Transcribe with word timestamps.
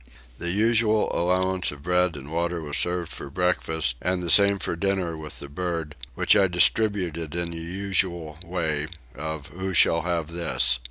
The 0.39 0.49
usual 0.49 1.11
allowance 1.15 1.71
of 1.71 1.83
bread 1.83 2.15
and 2.15 2.31
water 2.31 2.59
was 2.59 2.75
served 2.75 3.11
for 3.13 3.29
breakfast, 3.29 3.97
and 4.01 4.23
the 4.23 4.31
same 4.31 4.57
for 4.57 4.75
dinner 4.75 5.15
with 5.15 5.37
the 5.37 5.47
bird, 5.47 5.95
which 6.15 6.35
I 6.35 6.47
distributed 6.47 7.35
in 7.35 7.51
the 7.51 7.57
usual 7.57 8.39
way, 8.43 8.87
of 9.13 9.49
Who 9.49 9.75
shall 9.75 10.01
have 10.01 10.31
this? 10.31 10.79